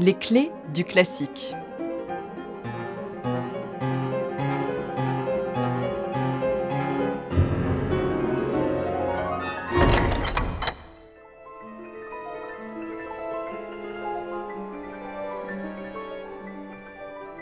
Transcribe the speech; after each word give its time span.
Les 0.00 0.14
clés 0.14 0.52
du 0.72 0.84
classique. 0.84 1.52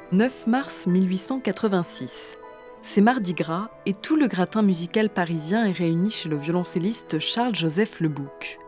«9 0.12 0.46
mars 0.46 0.86
1886. 0.86 2.38
C'est 2.80 3.02
Mardi 3.02 3.34
Gras 3.34 3.68
et 3.84 3.92
tout 3.92 4.16
le 4.16 4.28
gratin 4.28 4.62
musical 4.62 5.10
parisien 5.10 5.66
est 5.66 5.72
réuni 5.72 6.10
chez 6.10 6.30
le 6.30 6.38
violoncelliste 6.38 7.18
Charles-Joseph 7.18 8.00
Lebouc. 8.00 8.58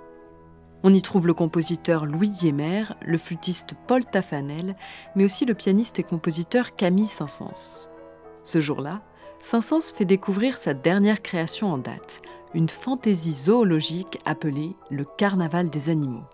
On 0.85 0.95
y 0.95 1.03
trouve 1.03 1.27
le 1.27 1.35
compositeur 1.35 2.07
Louis 2.07 2.31
Diemer, 2.31 2.85
le 3.05 3.19
flûtiste 3.19 3.75
Paul 3.87 4.05
Tafanel, 4.05 4.77
mais 5.17 5.25
aussi 5.25 5.45
le 5.45 5.55
pianiste 5.55 5.99
et 5.99 6.05
compositeur 6.05 6.77
Camille 6.77 7.09
Saint-Saëns. 7.09 7.91
Ce 8.45 8.61
jour-là, 8.61 9.03
Saint-Saëns 9.43 9.93
fait 9.95 10.05
découvrir 10.05 10.57
sa 10.57 10.75
dernière 10.75 11.21
création 11.21 11.73
en 11.73 11.79
date, 11.79 12.23
une 12.55 12.69
fantaisie 12.69 13.35
zoologique 13.35 14.19
appelée 14.25 14.77
le 14.91 15.05
Carnaval 15.05 15.69
des 15.69 15.89
animaux. 15.89 16.25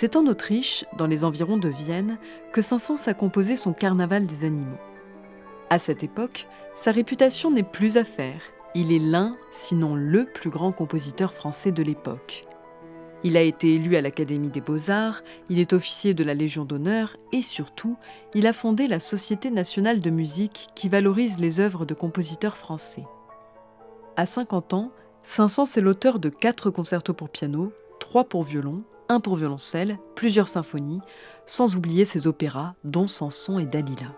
C'est 0.00 0.16
en 0.16 0.26
Autriche, 0.28 0.86
dans 0.96 1.06
les 1.06 1.24
environs 1.24 1.58
de 1.58 1.68
Vienne, 1.68 2.16
que 2.54 2.62
Saint-Saëns 2.62 3.06
a 3.06 3.12
composé 3.12 3.58
son 3.58 3.74
Carnaval 3.74 4.24
des 4.24 4.46
animaux. 4.46 4.78
À 5.68 5.78
cette 5.78 6.02
époque, 6.02 6.46
sa 6.74 6.90
réputation 6.90 7.50
n'est 7.50 7.62
plus 7.62 7.98
à 7.98 8.04
faire. 8.04 8.40
Il 8.74 8.94
est 8.94 8.98
l'un, 8.98 9.36
sinon 9.52 9.94
le 9.94 10.24
plus 10.24 10.48
grand 10.48 10.72
compositeur 10.72 11.34
français 11.34 11.70
de 11.70 11.82
l'époque. 11.82 12.46
Il 13.24 13.36
a 13.36 13.42
été 13.42 13.74
élu 13.74 13.94
à 13.94 14.00
l'Académie 14.00 14.48
des 14.48 14.62
Beaux-Arts, 14.62 15.22
il 15.50 15.58
est 15.58 15.74
officier 15.74 16.14
de 16.14 16.24
la 16.24 16.32
Légion 16.32 16.64
d'honneur 16.64 17.18
et 17.34 17.42
surtout, 17.42 17.98
il 18.32 18.46
a 18.46 18.54
fondé 18.54 18.88
la 18.88 19.00
Société 19.00 19.50
nationale 19.50 20.00
de 20.00 20.08
musique 20.08 20.68
qui 20.74 20.88
valorise 20.88 21.38
les 21.38 21.60
œuvres 21.60 21.84
de 21.84 21.92
compositeurs 21.92 22.56
français. 22.56 23.04
À 24.16 24.24
50 24.24 24.72
ans, 24.72 24.92
Saint-Saëns 25.24 25.76
est 25.76 25.82
l'auteur 25.82 26.20
de 26.20 26.30
quatre 26.30 26.70
concertos 26.70 27.12
pour 27.12 27.28
piano, 27.28 27.74
trois 27.98 28.24
pour 28.24 28.44
violon, 28.44 28.82
un 29.10 29.18
pour 29.18 29.34
violoncelle, 29.34 29.98
plusieurs 30.14 30.46
symphonies, 30.46 31.00
sans 31.44 31.74
oublier 31.74 32.04
ses 32.04 32.28
opéras, 32.28 32.74
dont 32.84 33.08
Samson 33.08 33.58
et 33.58 33.66
Dalila. 33.66 34.14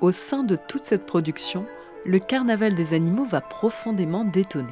Au 0.00 0.12
sein 0.12 0.44
de 0.44 0.54
toute 0.54 0.86
cette 0.86 1.04
production, 1.04 1.66
le 2.06 2.20
Carnaval 2.20 2.76
des 2.76 2.94
animaux 2.94 3.24
va 3.24 3.40
profondément 3.40 4.24
détonner. 4.24 4.68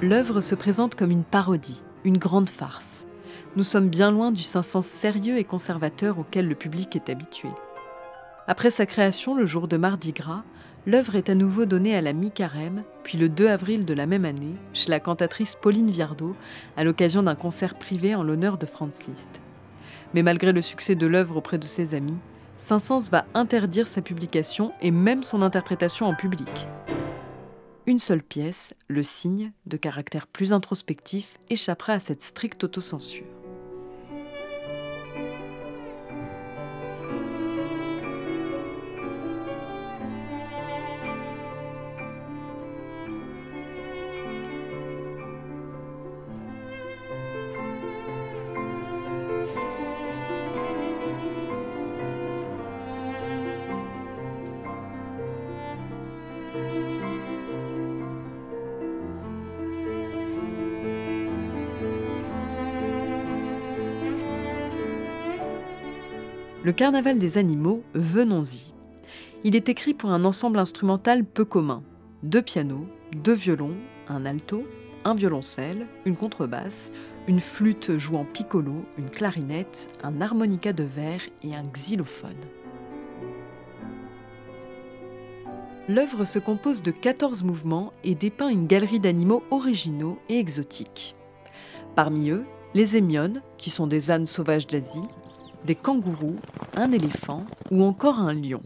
L'œuvre 0.00 0.40
se 0.40 0.54
présente 0.54 0.94
comme 0.94 1.10
une 1.10 1.24
parodie, 1.24 1.82
une 2.04 2.16
grande 2.16 2.48
farce 2.48 3.06
nous 3.56 3.64
sommes 3.64 3.88
bien 3.88 4.10
loin 4.12 4.30
du 4.30 4.42
500 4.42 4.82
sérieux 4.82 5.38
et 5.38 5.44
conservateur 5.44 6.18
auquel 6.18 6.46
le 6.46 6.54
public 6.54 6.94
est 6.94 7.10
habitué. 7.10 7.48
Après 8.46 8.70
sa 8.70 8.86
création 8.86 9.34
le 9.34 9.44
jour 9.44 9.66
de 9.66 9.76
Mardi 9.76 10.12
Gras, 10.12 10.44
l'œuvre 10.86 11.16
est 11.16 11.28
à 11.28 11.34
nouveau 11.34 11.64
donnée 11.64 11.96
à 11.96 12.00
la 12.00 12.12
mi-carême, 12.12 12.84
puis 13.02 13.18
le 13.18 13.28
2 13.28 13.48
avril 13.48 13.84
de 13.84 13.94
la 13.94 14.06
même 14.06 14.24
année, 14.24 14.54
chez 14.72 14.88
la 14.90 15.00
cantatrice 15.00 15.56
Pauline 15.56 15.90
Viardot, 15.90 16.36
à 16.76 16.84
l'occasion 16.84 17.24
d'un 17.24 17.34
concert 17.34 17.74
privé 17.74 18.14
en 18.14 18.22
l'honneur 18.22 18.56
de 18.56 18.66
Franz 18.66 19.04
Liszt. 19.08 19.40
Mais 20.14 20.22
malgré 20.22 20.52
le 20.52 20.62
succès 20.62 20.94
de 20.94 21.06
l'œuvre 21.06 21.36
auprès 21.36 21.58
de 21.58 21.64
ses 21.64 21.94
amis, 21.94 22.18
Saint-Saëns 22.56 23.10
va 23.10 23.24
interdire 23.34 23.88
sa 23.88 24.02
publication 24.02 24.72
et 24.80 24.90
même 24.90 25.22
son 25.22 25.42
interprétation 25.42 26.06
en 26.06 26.14
public. 26.14 26.68
Une 27.86 27.98
seule 27.98 28.22
pièce, 28.22 28.74
Le 28.86 29.02
Cygne, 29.02 29.52
de 29.66 29.76
caractère 29.76 30.26
plus 30.26 30.52
introspectif, 30.52 31.38
échappera 31.48 31.94
à 31.94 31.98
cette 31.98 32.22
stricte 32.22 32.62
autocensure. 32.62 33.39
Le 66.62 66.72
Carnaval 66.72 67.18
des 67.18 67.38
animaux, 67.38 67.82
venons-y. 67.94 68.74
Il 69.44 69.56
est 69.56 69.70
écrit 69.70 69.94
pour 69.94 70.10
un 70.10 70.26
ensemble 70.26 70.58
instrumental 70.58 71.24
peu 71.24 71.46
commun. 71.46 71.82
Deux 72.22 72.42
pianos, 72.42 72.84
deux 73.16 73.32
violons, 73.32 73.76
un 74.08 74.26
alto, 74.26 74.64
un 75.06 75.14
violoncelle, 75.14 75.86
une 76.04 76.16
contrebasse, 76.16 76.92
une 77.28 77.40
flûte 77.40 77.96
jouant 77.96 78.26
piccolo, 78.26 78.84
une 78.98 79.08
clarinette, 79.08 79.88
un 80.02 80.20
harmonica 80.20 80.74
de 80.74 80.84
verre 80.84 81.22
et 81.42 81.54
un 81.54 81.64
xylophone. 81.64 82.36
L'œuvre 85.88 86.26
se 86.26 86.38
compose 86.38 86.82
de 86.82 86.90
14 86.90 87.42
mouvements 87.42 87.94
et 88.04 88.14
dépeint 88.14 88.50
une 88.50 88.66
galerie 88.66 89.00
d'animaux 89.00 89.42
originaux 89.50 90.18
et 90.28 90.38
exotiques. 90.38 91.16
Parmi 91.94 92.28
eux, 92.28 92.44
les 92.74 92.98
émiones, 92.98 93.40
qui 93.56 93.70
sont 93.70 93.86
des 93.86 94.10
ânes 94.10 94.26
sauvages 94.26 94.66
d'Asie, 94.66 95.08
des 95.64 95.74
kangourous, 95.74 96.38
un 96.76 96.92
éléphant 96.92 97.44
ou 97.70 97.84
encore 97.84 98.18
un 98.18 98.32
lion. 98.32 98.62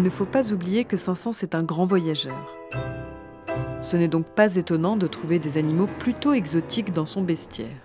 Il 0.00 0.04
ne 0.04 0.08
faut 0.08 0.24
pas 0.24 0.50
oublier 0.54 0.86
que 0.86 0.96
Saint-Saëns 0.96 1.42
est 1.42 1.54
un 1.54 1.62
grand 1.62 1.84
voyageur. 1.84 2.56
Ce 3.82 3.98
n'est 3.98 4.08
donc 4.08 4.24
pas 4.30 4.56
étonnant 4.56 4.96
de 4.96 5.06
trouver 5.06 5.38
des 5.38 5.58
animaux 5.58 5.88
plutôt 5.98 6.32
exotiques 6.32 6.94
dans 6.94 7.04
son 7.04 7.20
bestiaire. 7.20 7.76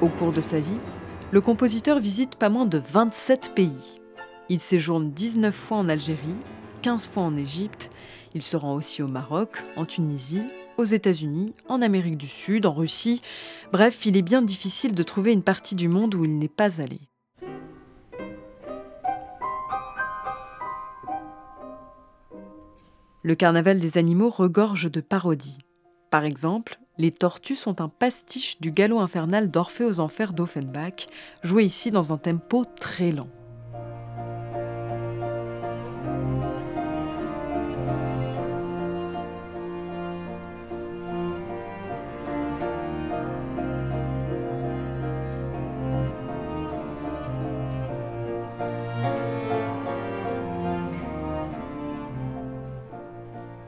Au 0.00 0.06
cours 0.06 0.30
de 0.30 0.40
sa 0.40 0.60
vie, 0.60 0.78
le 1.32 1.40
compositeur 1.40 1.98
visite 1.98 2.36
pas 2.36 2.50
moins 2.50 2.66
de 2.66 2.78
27 2.78 3.52
pays. 3.56 4.00
Il 4.48 4.60
séjourne 4.60 5.10
19 5.10 5.52
fois 5.52 5.78
en 5.78 5.88
Algérie, 5.88 6.36
15 6.82 7.08
fois 7.08 7.24
en 7.24 7.36
Égypte, 7.36 7.90
il 8.32 8.42
se 8.42 8.56
rend 8.56 8.76
aussi 8.76 9.02
au 9.02 9.08
Maroc, 9.08 9.64
en 9.74 9.86
Tunisie, 9.86 10.44
aux 10.78 10.84
États-Unis, 10.84 11.52
en 11.68 11.82
Amérique 11.82 12.18
du 12.18 12.28
Sud, 12.28 12.64
en 12.64 12.74
Russie. 12.74 13.22
Bref, 13.72 14.06
il 14.06 14.16
est 14.16 14.22
bien 14.22 14.40
difficile 14.40 14.94
de 14.94 15.02
trouver 15.02 15.32
une 15.32 15.42
partie 15.42 15.74
du 15.74 15.88
monde 15.88 16.14
où 16.14 16.24
il 16.24 16.38
n'est 16.38 16.46
pas 16.46 16.80
allé. 16.80 17.00
Le 23.26 23.34
carnaval 23.34 23.78
des 23.78 23.96
animaux 23.96 24.28
regorge 24.28 24.90
de 24.92 25.00
parodies. 25.00 25.56
Par 26.10 26.24
exemple, 26.24 26.78
les 26.98 27.10
tortues 27.10 27.56
sont 27.56 27.80
un 27.80 27.88
pastiche 27.88 28.60
du 28.60 28.70
galop 28.70 29.00
infernal 29.00 29.50
d'Orphée 29.50 29.86
aux 29.86 29.98
Enfers 29.98 30.34
d'Offenbach, 30.34 31.08
joué 31.42 31.64
ici 31.64 31.90
dans 31.90 32.12
un 32.12 32.18
tempo 32.18 32.66
très 32.66 33.12
lent. 33.12 33.30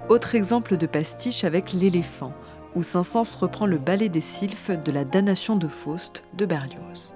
Autre 0.09 0.37
exemple 0.37 0.77
de 0.77 0.87
pastiche 0.87 1.43
avec 1.43 1.73
l'éléphant, 1.73 2.33
où 2.77 2.85
Saint-Saëns 2.85 3.37
reprend 3.41 3.67
le 3.67 3.79
ballet 3.79 4.09
des 4.09 4.21
sylphes 4.21 4.71
de 4.71 4.93
la 4.93 5.05
damnation 5.05 5.57
de 5.57 5.67
Faust 5.67 6.23
de 6.35 6.47
Berlioz. 6.47 7.13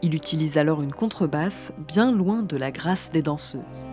Il 0.00 0.14
utilise 0.14 0.56
alors 0.56 0.80
une 0.80 0.94
contrebasse 0.94 1.74
bien 1.86 2.10
loin 2.10 2.42
de 2.42 2.56
la 2.56 2.70
grâce 2.70 3.10
des 3.10 3.20
danseuses. 3.20 3.90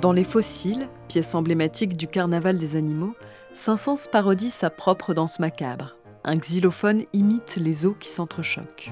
Dans 0.00 0.12
Les 0.12 0.24
Fossiles, 0.24 0.88
pièce 1.06 1.36
emblématique 1.36 1.96
du 1.96 2.08
carnaval 2.08 2.58
des 2.58 2.74
animaux, 2.74 3.14
Saint-Saëns 3.54 4.08
parodie 4.10 4.50
sa 4.50 4.68
propre 4.68 5.14
danse 5.14 5.38
macabre. 5.38 5.94
Un 6.24 6.34
xylophone 6.34 7.04
imite 7.12 7.54
les 7.54 7.86
os 7.86 7.94
qui 8.00 8.08
s'entrechoquent. 8.08 8.90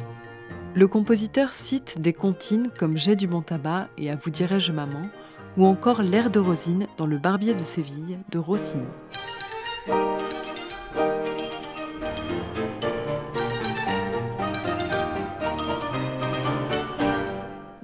Le 0.76 0.86
compositeur 0.86 1.52
cite 1.52 2.00
des 2.00 2.12
comptines 2.12 2.68
comme 2.78 2.96
J'ai 2.96 3.16
du 3.16 3.26
bon 3.26 3.42
tabac 3.42 3.88
et 3.98 4.10
À 4.10 4.16
vous 4.16 4.30
dirai-je 4.30 4.70
maman, 4.70 5.08
ou 5.56 5.66
encore 5.66 6.02
L'air 6.02 6.30
de 6.30 6.40
Rosine 6.40 6.86
dans 6.96 7.06
Le 7.06 7.18
Barbier 7.18 7.54
de 7.54 7.64
Séville 7.64 8.18
de 8.30 8.38
Rossini. 8.38 8.86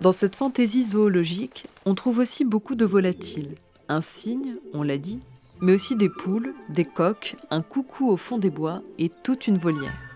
Dans 0.01 0.13
cette 0.13 0.35
fantaisie 0.35 0.85
zoologique, 0.85 1.67
on 1.85 1.95
trouve 1.95 2.21
aussi 2.21 2.45
beaucoup 2.45 2.75
de 2.75 2.87
volatiles. 2.87 3.57
Un 3.89 4.01
cygne, 4.01 4.55
on 4.73 4.83
l'a 4.83 4.97
dit, 4.97 5.21
mais 5.61 5.75
aussi 5.75 5.95
des 5.95 6.09
poules, 6.09 6.55
des 6.71 6.87
coqs, 6.87 7.37
un 7.51 7.61
coucou 7.61 8.09
au 8.09 8.17
fond 8.17 8.39
des 8.39 8.51
bois 8.51 8.83
et 8.99 9.11
toute 9.23 9.47
une 9.47 9.59
volière. 9.59 10.10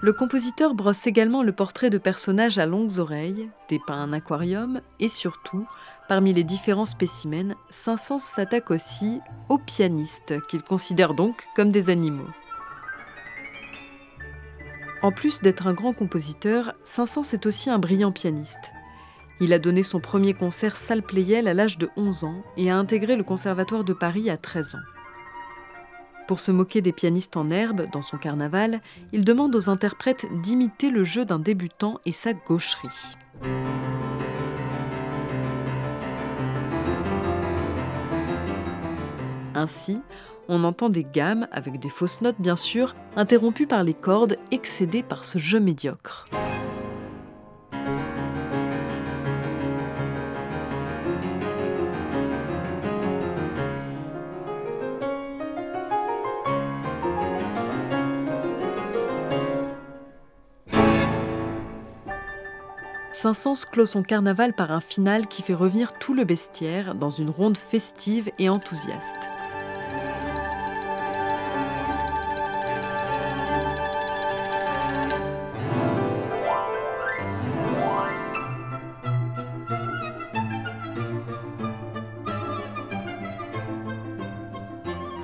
Le 0.00 0.12
compositeur 0.12 0.74
brosse 0.74 1.08
également 1.08 1.42
le 1.42 1.50
portrait 1.50 1.90
de 1.90 1.98
personnages 1.98 2.58
à 2.58 2.66
longues 2.66 2.98
oreilles, 3.00 3.50
dépeints 3.68 4.00
un 4.00 4.12
aquarium, 4.12 4.80
et 5.00 5.08
surtout, 5.08 5.66
parmi 6.06 6.32
les 6.32 6.44
différents 6.44 6.86
spécimens, 6.86 7.56
Saint-Saëns 7.68 8.20
s'attaque 8.20 8.70
aussi 8.70 9.20
aux 9.48 9.58
pianistes, 9.58 10.40
qu'il 10.46 10.62
considère 10.62 11.14
donc 11.14 11.48
comme 11.56 11.72
des 11.72 11.90
animaux. 11.90 12.28
En 15.02 15.10
plus 15.10 15.40
d'être 15.40 15.66
un 15.66 15.74
grand 15.74 15.94
compositeur, 15.94 16.74
Saint-Saëns 16.84 17.32
est 17.32 17.46
aussi 17.46 17.68
un 17.68 17.80
brillant 17.80 18.12
pianiste. 18.12 18.72
Il 19.40 19.52
a 19.52 19.58
donné 19.58 19.82
son 19.82 19.98
premier 19.98 20.32
concert 20.32 20.76
salle 20.76 21.02
Pleyel 21.02 21.48
à 21.48 21.54
l'âge 21.54 21.76
de 21.76 21.90
11 21.96 22.22
ans 22.22 22.42
et 22.56 22.70
a 22.70 22.76
intégré 22.76 23.16
le 23.16 23.24
Conservatoire 23.24 23.82
de 23.82 23.92
Paris 23.92 24.30
à 24.30 24.36
13 24.36 24.76
ans. 24.76 24.97
Pour 26.28 26.40
se 26.40 26.52
moquer 26.52 26.82
des 26.82 26.92
pianistes 26.92 27.38
en 27.38 27.48
herbe 27.48 27.86
dans 27.90 28.02
son 28.02 28.18
carnaval, 28.18 28.82
il 29.14 29.24
demande 29.24 29.56
aux 29.56 29.70
interprètes 29.70 30.26
d'imiter 30.42 30.90
le 30.90 31.02
jeu 31.02 31.24
d'un 31.24 31.38
débutant 31.38 32.00
et 32.04 32.12
sa 32.12 32.34
gaucherie. 32.34 33.16
Ainsi, 39.54 40.02
on 40.48 40.64
entend 40.64 40.90
des 40.90 41.04
gammes, 41.04 41.48
avec 41.50 41.80
des 41.80 41.88
fausses 41.88 42.20
notes 42.20 42.40
bien 42.40 42.56
sûr, 42.56 42.94
interrompues 43.16 43.66
par 43.66 43.82
les 43.82 43.94
cordes 43.94 44.36
excédées 44.50 45.02
par 45.02 45.24
ce 45.24 45.38
jeu 45.38 45.60
médiocre. 45.60 46.28
Saint-Saëns 63.20 63.64
clôt 63.68 63.84
son 63.84 64.04
carnaval 64.04 64.52
par 64.52 64.70
un 64.70 64.78
final 64.78 65.26
qui 65.26 65.42
fait 65.42 65.52
revenir 65.52 65.98
tout 65.98 66.14
le 66.14 66.22
bestiaire 66.22 66.94
dans 66.94 67.10
une 67.10 67.30
ronde 67.30 67.58
festive 67.58 68.30
et 68.38 68.48
enthousiaste. 68.48 69.37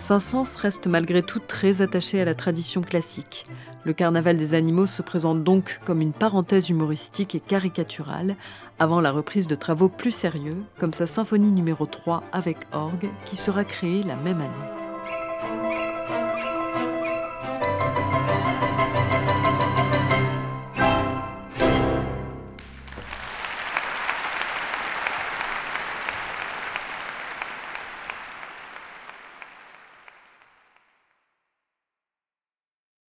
Saint-Saëns 0.04 0.58
reste 0.60 0.86
malgré 0.86 1.22
tout 1.22 1.38
très 1.38 1.80
attaché 1.80 2.20
à 2.20 2.26
la 2.26 2.34
tradition 2.34 2.82
classique. 2.82 3.46
Le 3.84 3.94
carnaval 3.94 4.36
des 4.36 4.52
animaux 4.52 4.86
se 4.86 5.00
présente 5.00 5.42
donc 5.42 5.80
comme 5.86 6.02
une 6.02 6.12
parenthèse 6.12 6.68
humoristique 6.68 7.34
et 7.34 7.40
caricaturale 7.40 8.36
avant 8.78 9.00
la 9.00 9.10
reprise 9.10 9.46
de 9.46 9.54
travaux 9.54 9.88
plus 9.88 10.10
sérieux, 10.10 10.58
comme 10.78 10.92
sa 10.92 11.06
symphonie 11.06 11.52
numéro 11.52 11.86
3 11.86 12.22
avec 12.32 12.58
orgue 12.72 13.08
qui 13.24 13.36
sera 13.36 13.64
créée 13.64 14.02
la 14.02 14.16
même 14.16 14.42
année. 14.42 15.93